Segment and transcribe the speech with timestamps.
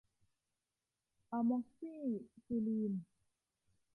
[1.31, 2.01] อะม็อกซี่
[2.45, 2.93] ซิลีน